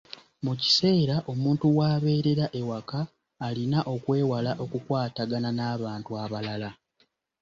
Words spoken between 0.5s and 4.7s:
kiseera omuntu w’abeerera ewaka, alina okwewala